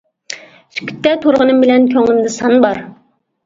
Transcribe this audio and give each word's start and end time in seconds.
سۈكۈتتە 0.77 1.11
تۇرغىنىم 1.27 1.61
بىلەن، 1.67 1.87
كۆڭلۈمدە 1.95 2.35
سان 2.41 2.61
بار. 2.69 2.85